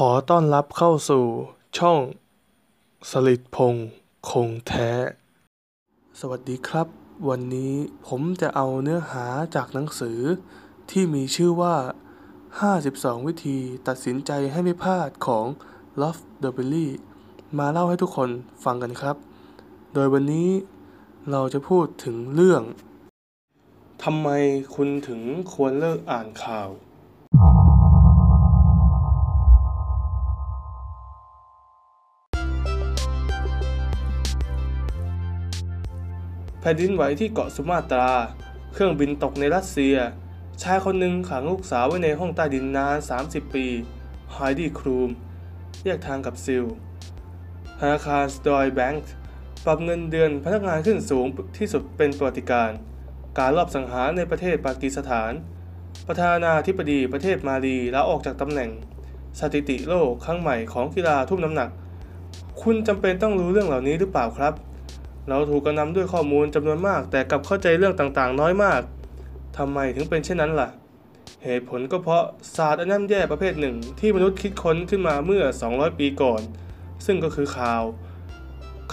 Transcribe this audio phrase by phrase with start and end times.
[0.00, 1.24] ขอต้อนรับเข้าสู่
[1.78, 2.00] ช่อง
[3.10, 3.74] สลิดพง
[4.30, 4.90] คงแท้
[6.20, 6.86] สวัสดีครับ
[7.28, 7.74] วันนี้
[8.06, 10.18] ผมจะเอาเนื้อหาจากหนังสือ
[10.90, 11.76] ที่มีชื่อว่า
[12.52, 15.46] 52 วิธีตัดสินใจให้ไม่พลาดของ
[16.00, 16.88] Love d e b e l l y
[17.58, 18.30] มาเล่าให้ทุกคน
[18.64, 19.16] ฟังกันครับ
[19.94, 20.48] โดยวันนี้
[21.30, 22.62] เราจะพูดถึงเรื่อง
[24.04, 24.28] ทำไม
[24.74, 25.20] คุณถึง
[25.52, 26.70] ควรเลิกอ่านข่าว
[36.66, 38.10] แผ่นดินไหวที่เกาะสุมาตรา
[38.72, 39.96] เครื่องบินตกในรัสเซีย
[40.62, 43.66] ชายคนหนึ่งขังลูกสาวไว้ในห้องใต้ดินนาน 30 ปี
[44.32, 45.10] Heidi Klum
[45.84, 46.64] แยกทางกับ Seal
[47.80, 49.12] ธนาคาร Deutsche Bank
[49.64, 51.26] ปรับเงินเดือนพนักงานขึ้นสูง
[51.58, 52.70] ที่สุดเป็นประวัติการ
[53.38, 55.32] การลอบสังหารในประเทศปากีสถาน
[56.08, 58.70] ประธานาธิบดีประเทศมาลีลาออกจากตำแหน่ง
[59.38, 61.70] สถิติโลกครั้งใหม่ของกีฬาทุ่มน้ำหนัก
[62.62, 64.54] คุณจำเป็นต้องรู้เรื่องเหล่านี้หรือเปล่าครับ
[65.28, 68.80] เราถูกกระนำด้วยข้อมูลจำนวนมาก แต่กลับเข้าใจเรื่องต่างๆ น้อยมาก
[69.58, 70.68] ทำไมถึงเป็นเช่นนั้นล่ะ
[71.44, 72.24] เหตุผลก็เพราะ
[72.56, 76.42] ศาสตร์อันย่ำแย่ประเภทหนึ่ง ที่มนุษย์คิดค้นขึ้นมาเมื่อ 200 ปีก่อน
[77.06, 77.82] ซึ่งก็คือข่าว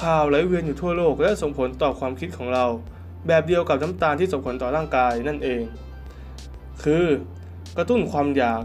[0.02, 2.66] ข่าวไหลเวียนอยู่ทั่วโลกและส่งผลต่อความคิดของเรา
[3.28, 5.62] แบบเดียวกับน้ำตาลที่ส่งผลต่อร่างกายนั่นเอง
[6.84, 7.06] คือ
[7.78, 8.62] กระตุ้นความอยาก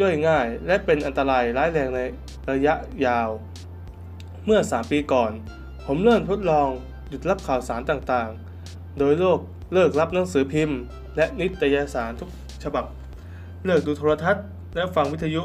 [0.00, 2.00] ย่อยง่าย และเป็นอันตรายร้ายแรงใน
[2.50, 2.74] ระยะ
[3.06, 3.28] ยาว
[4.44, 5.32] เมื่อ 3 ปีก่อน
[5.86, 6.68] ผมเริ่มทดลอง
[7.10, 9.38] หยุดรับข่าวสารต่างๆ โดยโลก
[9.72, 10.78] เลิกรับหนังสือพิมพ์
[11.16, 12.30] และนิตยสารทุก
[12.64, 12.84] ฉบับ
[13.64, 14.44] เลิกดูโทรทัศน์
[14.74, 15.42] และฟังวิทยุ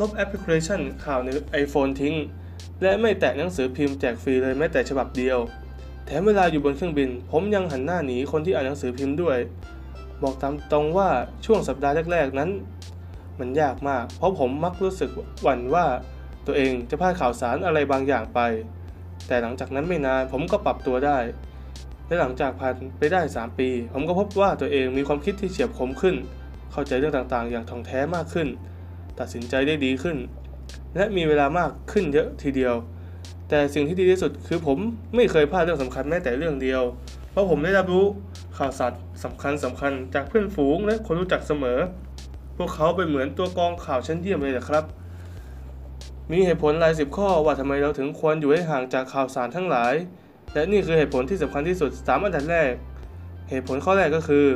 [0.00, 1.28] ลบแอปพลิเคชันข่าวใน
[1.62, 2.14] iPhone ทิ้ง
[2.82, 5.38] และไม่แตะหนังสือพิมพ์แจกฟรีเลยแม้แต่ฉบับเดียว
[6.06, 9.38] แถมเวลาอยู่บนเครื่องบิน ผมยังหันหน้าหนีคนที่อ่านหนังสือพิมพ์ด้วย
[10.22, 11.08] บอกตามตรงว่า
[11.46, 12.50] ช่วงสัปดาห์แรก ๆ นั้น
[13.38, 15.10] มันยากมาก เพราะผมมักรู้สึก
[15.42, 15.86] หวั่นว่า
[16.46, 18.40] ตัวเองจะพลาดข่าวสารอะไรบางอย่างไป
[19.26, 21.18] แต่หลังจากนั้นไม่นานผมก็ปรับตัวได้
[22.06, 26.16] และหลังจากผ่านไปได้ 3 ปี ผมก็พบว่าตัวเองมีความคิดที่เฉียบคมขึ้น
[26.72, 28.48] เข้าใจเรื่องต่างๆ อย่างท่องแท้มากขึ้น
[29.18, 30.16] ตัดสินใจได้ดีขึ้น
[30.94, 32.74] และมีเวลามากขึ้นเยอะทีเดียว
[33.48, 34.78] แต่สิ่งที่ดีที่สุดคือผม
[35.14, 36.82] ไม่เคยพลาดเรื่องสำคัญแม้แต่เรื่องเดียว
[37.30, 38.06] เพราะผมได้รับรู้
[38.58, 38.92] ข่าวสาร
[39.24, 41.78] สำคัญสำคัญจากเพื่อนฝูงและคนรู้จักเสมอ
[42.56, 44.84] พวกเขาเป็นเหมือนตัวกองข่าวชั้นเยี่ยมเลยนะครับ
[46.32, 49.94] มีเหตุผลหลายสิบข้อว่าทำไมเราถึงควรอยู่ให้ห่างจากข่าวสารทั้งหลาย
[50.54, 52.72] และนี่คือเหตุผลที่สำคัญที่สุดสามอันดับแรก
[53.50, 54.46] เหตุผลข้อแรกก็คือ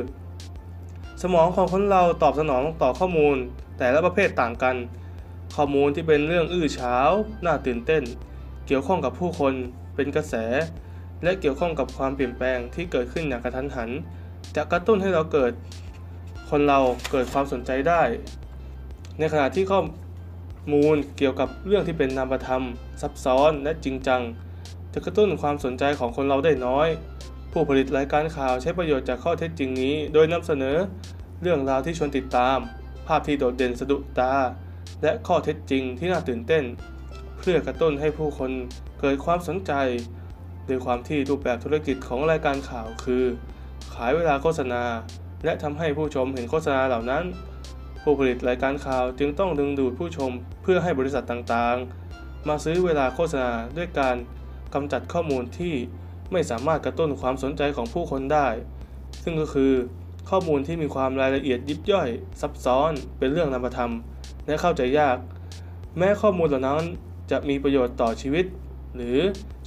[1.21, 3.37] สมองของคนเราตอบสนองต่อข้อมูล
[3.77, 4.75] แต่ละประเภทต่างกัน
[5.55, 7.09] ข้อมูลที่เป็นเรื่องอื้อฉาว
[7.45, 8.03] น่าตื่นเต้น
[8.67, 9.53] เกี่ยวข้องกับผู้คน
[9.95, 10.33] เป็นกระแส
[11.23, 13.89] และเกี่ยวข้องกับความเปลี่ยนแปลงที่เกิดขึ้นอย่างกระทันหัน
[14.55, 15.51] จะกระตุ้นให้เราเกิด
[16.49, 16.79] คนเรา
[17.11, 18.01] เกิดความสนใจได้
[19.19, 19.79] ในขณะที่ข้อ
[20.71, 22.63] มูลเกี่ยวกับเรื่องที่เป็นนามธรรม
[23.01, 24.21] ซับซ้อนและจริงจัง
[24.93, 26.87] จะกระตุ้นความสนใจของคนเราได้น้อย
[27.51, 30.77] ผู้ผลิตรายการข่าวใช้ประโยชน์จากข้อเท็จจริงนี้ โดยนำเสนอ
[31.41, 32.57] เรื่องราวที่ชวนติดตาม
[33.07, 34.33] ภาพที่โดดเด่นสะดุดตา
[35.03, 36.63] และข้อเท็จจริงที่น่าตื่นเต้น
[37.37, 38.51] เพื่อกระตุ้นให้ผู้คน
[38.99, 39.73] เกิดความสนใจ
[40.67, 43.23] โดยความที่รูปแบบธุรกิจของรายการข่าวคือ
[43.93, 44.83] ขายเวลาโฆษณา
[45.43, 47.23] และทำให้ผู้ชมเห็นโฆษณาเหล่านั้น
[48.09, 50.31] ผู้ผลิตรายการข่าวจึงต้องดึงดูดผู้ชม
[50.63, 54.15] เพื่อให้บริษัทต่างๆ มาซื้อเวลาโฆษณาด้วยการ
[54.73, 55.73] กำจัดข้อมูลที่
[56.31, 58.47] ไม่สามารถกระตุ้นความสนใจของผู้คนได้
[59.23, 59.73] ซึ่งก็คือ
[60.29, 62.09] ข้อมูลที่มีความรายละเอียดยิบย่อย
[62.41, 63.93] ซับซ้อนเป็นเรื่องนามธรรม
[64.45, 65.17] และเข้าใจยาก
[65.97, 66.83] แม้ข้อมูลเหล่านั้น
[67.31, 68.45] จะมีประโยชน์ต่อชีวิต
[68.95, 69.17] หรือ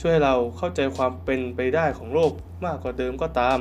[0.00, 2.32] ช่วยให้เราเข้าใจความเป็นไปได้ของโลก
[2.64, 3.58] มากกว่าเดิมก็ตาม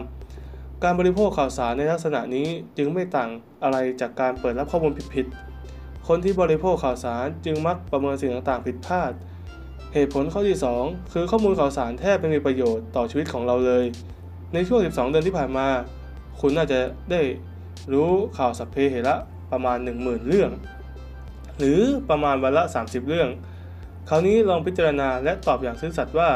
[0.84, 2.48] การบริโภคข่าวสารในลักษณะนี้
[2.78, 3.30] จึงไม่ต่าง
[3.64, 9.12] อะไรจากการเปิดรับข้อมูลผิดๆ คนที่บริโภคข่าวสารจึงมักประเมินสิ่งต่างๆ ผิดพลาด
[9.94, 13.86] เหตุผลข้อที่ 2 คือข้อมูลข่าวสารแทบไม่มีประโยชน์ต่อชีวิตของเราเลย
[14.54, 15.68] ในช่วง 12 เดือนที่ผ่านมา
[16.40, 16.80] คุณน่าจะ
[17.12, 17.22] ได้
[17.94, 19.16] รู้ข่าวสัพเพเหระ
[19.52, 20.52] ประมาณ 10,000 เรื่อง
[21.60, 21.80] หรือ
[22.10, 23.30] ประมาณวันละ 30 เรื่อง
[24.10, 26.30] คราวนี้ลองพิจารณาและตอบอย่างซื่อสัตย์ว่า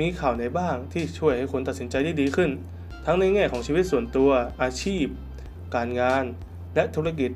[0.00, 2.50] มีข่าวไหนบ้างที่ช่วยให้คุณตัดสินใจได้ดีขึ้น
[3.06, 4.30] ทั้งในแง่ของชีวิตส่วนตัว
[4.62, 5.06] อาชีพ
[5.74, 6.24] การงาน
[6.74, 7.30] และธุรกิจ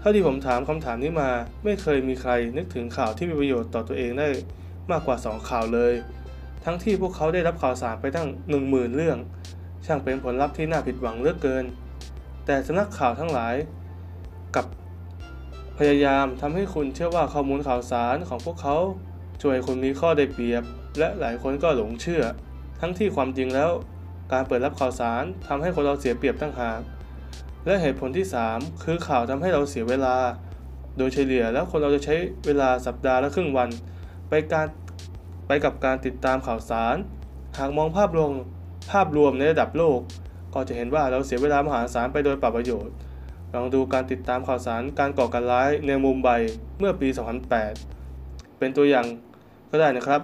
[0.00, 1.30] เท่าที่ผมถามคำถามนี้มา
[1.64, 4.28] ไม่เคยมีใครนึกถึงข่าวที่มีประโยชน์ต่อตัวเองได้
[4.90, 5.92] มากกว่า 2 ข่าวเลย
[6.64, 8.28] ทั้งที่พวกเขาได้รับข่าวสารไปตั้ง
[8.62, 9.18] 10,000 เรื่อง
[9.86, 11.64] ช่างเป็นผลลัพธ์ที่น่าผิดหวังเหลือกเกิน
[12.46, 13.54] แต่สำนักข่าวทั้งหลาย
[14.56, 14.66] กับ
[15.78, 18.76] พยายามทำให้คุณเชื่อว่าข้อมูลข่าวสารของพวกเขา
[19.42, 20.64] ช่วยคุณมีข้อได้เปรียบ
[20.98, 22.22] และหลายคนก็หลงเชื่อ
[22.80, 23.70] ทั้งที่ความจริงแล้ว
[24.32, 26.80] การเปิดรับข่าวสารทำให้คนเราเสียเปรียบตั้งหาก
[27.66, 30.16] และเหตุผลที่ 3 คือข่าวทำให้เราเสียเวลา
[30.98, 32.14] โดยเฉลี่ยแล้วคนเราจะใช้
[32.46, 33.68] เวลาสัปดาห์ละครึ่งวัน
[34.28, 34.66] ไปการ
[35.46, 36.96] ไปกับการติดตามข่าวสาร
[37.58, 38.30] หากมองภาพรวม
[38.92, 39.98] ภาพรวมในระดับโลก
[40.54, 42.94] ก็จะเห็นว่าเราเสียเวลามหาศาลไปโดยปล่าประโยชน์
[43.54, 46.28] ลองดูการติดตามข่าวสารการก่อการร้ายในมุมไบ
[46.78, 47.08] เมื่อปี
[47.82, 49.06] 2008 เป็นตัวอย่าง
[49.70, 50.20] ก็ได้นะครับ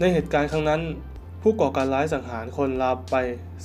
[0.00, 0.80] ในเหตุการณ์ครั้งนั้น
[1.42, 3.16] ผู้ก่อการร้ายสังหารคนราไป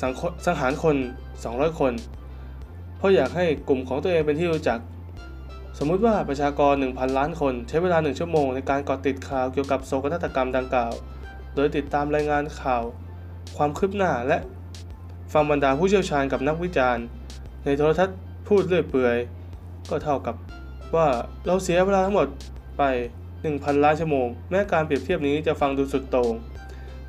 [0.01, 0.11] สัง
[0.45, 0.95] สังหารคน
[1.37, 1.93] 200 คน
[2.97, 4.79] เพราะอยากให้กลุ่มของตัวเองเป็นที่รู้จัก
[5.77, 10.93] สมมุติว่าประชากร 1,000 ล้านคน ใช้เวลา 1 ชั่วโมงในการเกาะติดข่าวเกี่ยวกับโศกนาฏกรรมดังกล่าว
[11.55, 12.83] โดยติดตามรายงานข่าว
[13.57, 14.37] ความคืบหน้าและ
[15.33, 17.05] ฟังบรรดาผู้เชี่ยวชาญกับนักวิจารณ์
[17.65, 19.17] ในโทรทัศน์พูดเรื่อยเปื่อย
[19.89, 20.35] ก็เท่ากับ
[20.95, 21.07] ว่า
[21.45, 22.27] เราเสียเวลาทั้งหมด
[22.77, 22.83] ไป
[23.33, 26.33] 1,000 ล้านชั่วโมง แม้การเปรียบเทียบนี้จะฟังดูสุดโต่ง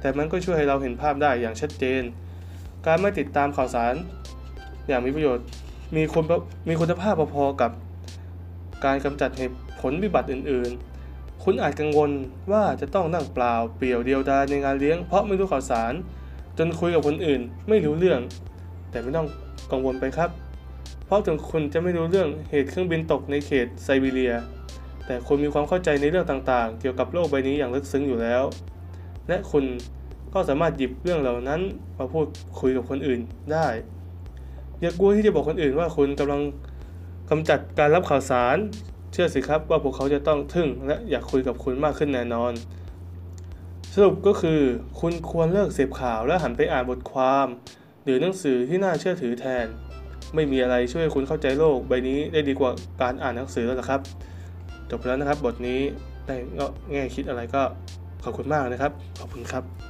[0.00, 2.03] แต่มันก็ช่วยให้เราเห็นภาพได้อย่างชัดเจน
[2.87, 3.95] การไม่ติดตามข่าวสาร
[4.89, 5.47] อย่างมีประโยชน์
[5.97, 6.25] มีคุณ
[6.69, 7.71] มีคุณภาพพอๆกับ
[8.85, 12.11] การกำจัดเหตุผลวิบัติอื่นๆ คุณอาจกังวล
[12.53, 15.93] ว่าจะต้องนั่งเปล่าเปลี่ยวเดียวดายในงานเลี้ยงเพราะไม่รู้ข่าวสาร
[16.59, 18.21] จนคุยกับคนอื่นไม่รู้เรื่อง
[18.91, 19.27] แต่ไม่ต้อง
[19.73, 20.31] กังวลไปครับ
[21.06, 24.35] เพราะถึงคุณจะไม่รู้เรื่องเหตุเครื่องบินตกในเขตไซบีเรีย
[25.06, 28.43] แต่คุณมีความเข้าใจในเรื่องต่างๆ เกี่ยวกับโลกใบนี้อย่างลึกซึ้งอยู่แล้ว
[29.29, 29.65] และคุณ
[30.35, 31.61] ก็สามารถหยิบเรื่องเหล่านั้น
[31.99, 32.27] มาพูด
[32.61, 33.21] คุยกับคนอื่น
[33.53, 33.67] ได้
[34.81, 36.43] อย่ากลัวที่จะบอกคนอื่นว่าคุณกำลัง
[37.31, 38.57] กำจัดการรับข่าวสาร
[39.13, 42.53] เชื่อสิครับว่าพวกเขาจะต้องทึ่งและอยากคุยกับคุณมากขึ้นแน่นอน
[43.95, 44.61] สรุปก็คือ
[45.01, 47.47] คุณควรเลิกเสพข่าวและหันไปอ่านบทความ
[48.05, 49.67] หรือหนังสือที่น่าเชื่อถือแทน
[50.35, 52.71] ไม่มีอะไรช่วยคุณเข้าใจโลกใบนี้ได้ดีกว่า
[53.03, 54.01] การอ่านหนังสือแล้วล่ะครับ
[54.91, 55.81] จบแล้วนะครับบทนี้
[56.27, 56.37] ได้
[56.93, 57.63] แง่คิดอะไรก็
[58.25, 59.88] ขอบคุณมากนะครับ ขอบคุณครับ